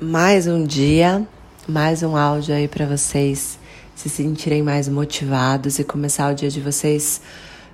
[0.00, 1.26] mais um dia,
[1.68, 3.58] mais um áudio aí para vocês
[3.94, 7.20] se sentirem mais motivados e começar o dia de vocês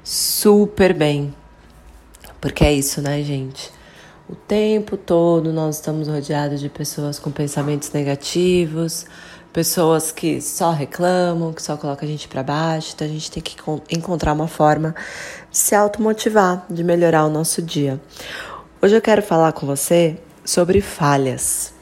[0.02, 1.32] super bem.
[2.40, 3.70] Porque é isso, né, gente?
[4.28, 9.06] O tempo todo nós estamos rodeados de pessoas com pensamentos negativos,
[9.52, 12.90] pessoas que só reclamam, que só colocam a gente para baixo.
[12.92, 13.56] Então a gente tem que
[13.88, 14.96] encontrar uma forma
[15.48, 18.00] de se automotivar, de melhorar o nosso dia.
[18.82, 21.75] Hoje eu quero falar com você sobre falhas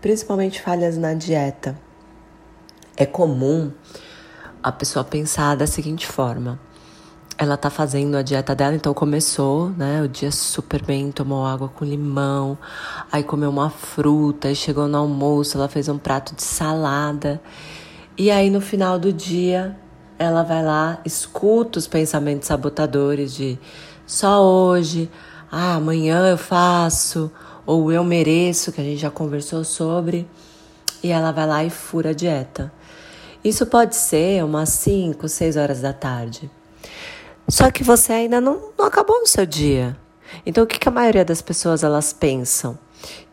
[0.00, 1.78] principalmente falhas na dieta.
[2.96, 3.70] É comum
[4.62, 6.58] a pessoa pensar da seguinte forma:
[7.36, 11.68] ela tá fazendo a dieta dela, então começou, né, o dia super bem, tomou água
[11.68, 12.58] com limão,
[13.12, 17.40] aí comeu uma fruta, aí chegou no almoço, ela fez um prato de salada.
[18.16, 19.76] E aí no final do dia,
[20.18, 23.56] ela vai lá, escuta os pensamentos sabotadores de
[24.04, 25.08] só hoje,
[25.52, 27.30] ah, amanhã eu faço,
[27.68, 30.26] ou eu mereço, que a gente já conversou sobre,
[31.02, 32.72] e ela vai lá e fura a dieta.
[33.44, 36.50] Isso pode ser umas 5, 6 horas da tarde.
[37.46, 39.94] Só que você ainda não, não acabou o seu dia.
[40.46, 42.78] Então o que, que a maioria das pessoas elas pensam?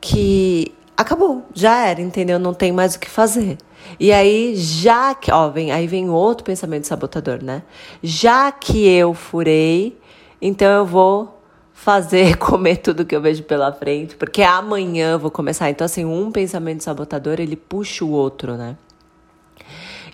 [0.02, 2.38] Que acabou, já era, entendeu?
[2.38, 3.58] Não tem mais o que fazer.
[3.98, 7.64] E aí, já que, ó, vem, aí vem outro pensamento sabotador, né?
[8.04, 9.98] Já que eu furei,
[10.42, 11.35] então eu vou
[11.76, 15.70] fazer comer tudo que eu vejo pela frente, porque amanhã eu vou começar.
[15.70, 18.78] Então, assim, um pensamento sabotador, ele puxa o outro, né?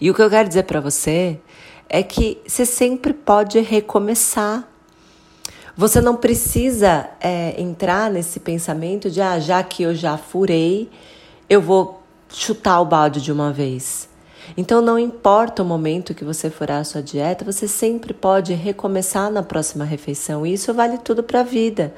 [0.01, 1.39] E o que eu quero dizer para você
[1.87, 4.67] é que você sempre pode recomeçar.
[5.77, 10.89] Você não precisa é, entrar nesse pensamento de, ah, já que eu já furei,
[11.47, 14.09] eu vou chutar o balde de uma vez.
[14.57, 19.31] Então, não importa o momento que você furar a sua dieta, você sempre pode recomeçar
[19.31, 20.45] na próxima refeição.
[20.45, 21.93] E isso vale tudo para a vida.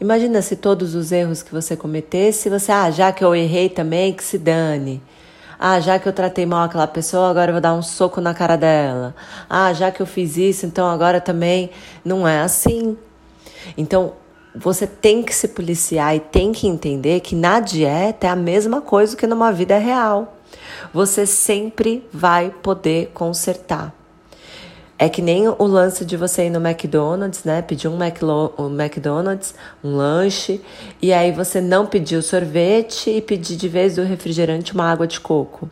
[0.00, 4.12] Imagina se todos os erros que você cometesse, você, ah, já que eu errei também,
[4.12, 5.02] que se dane.
[5.58, 8.32] Ah, já que eu tratei mal aquela pessoa, agora eu vou dar um soco na
[8.32, 9.14] cara dela.
[9.50, 11.70] Ah, já que eu fiz isso, então agora também
[12.04, 12.96] não é assim.
[13.76, 14.12] Então,
[14.54, 18.80] você tem que se policiar e tem que entender que na dieta é a mesma
[18.80, 20.37] coisa que numa vida real
[20.92, 23.94] você sempre vai poder consertar.
[25.00, 27.62] É que nem o lance de você ir no McDonald's, né?
[27.62, 30.60] Pedir um, um McDonald's, um lanche,
[31.00, 35.20] e aí você não pediu sorvete e pedir de vez do refrigerante uma água de
[35.20, 35.70] coco.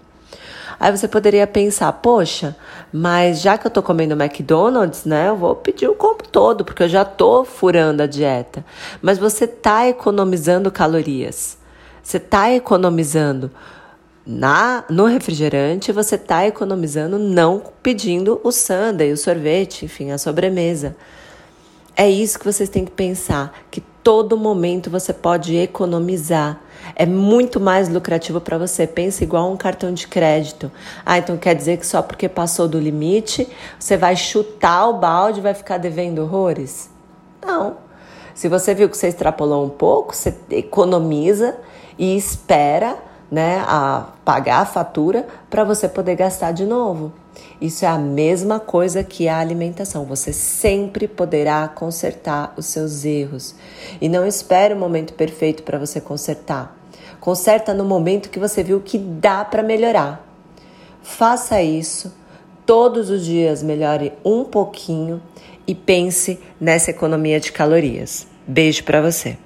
[0.79, 2.55] Aí você poderia pensar, poxa,
[2.93, 6.83] mas já que eu tô comendo McDonald's, né, eu vou pedir o combo todo, porque
[6.83, 8.65] eu já tô furando a dieta.
[9.01, 11.59] Mas você tá economizando calorias.
[12.03, 13.51] Você tá economizando
[14.27, 20.97] na no refrigerante você está economizando não pedindo o sundae, o sorvete, enfim, a sobremesa.
[21.95, 26.61] É isso que vocês têm que pensar, que todo momento você pode economizar.
[26.95, 28.87] É muito mais lucrativo para você.
[28.87, 30.71] Pensa igual um cartão de crédito.
[31.05, 33.49] Ah, então quer dizer que só porque passou do limite,
[33.79, 36.91] você vai chutar o balde e vai ficar devendo horrores?
[37.45, 37.79] Não.
[38.35, 41.57] Se você viu que você extrapolou um pouco, você economiza
[41.99, 42.99] e espera
[43.31, 47.13] né, a pagar a fatura para você poder gastar de novo.
[47.61, 50.05] Isso é a mesma coisa que a alimentação.
[50.05, 53.55] Você sempre poderá consertar os seus erros.
[54.01, 56.77] E não espere o momento perfeito para você consertar.
[57.21, 60.25] Conserta no momento que você viu que dá para melhorar.
[61.03, 62.13] Faça isso
[62.65, 65.23] todos os dias, melhore um pouquinho
[65.67, 68.27] e pense nessa economia de calorias.
[68.47, 69.46] Beijo para você.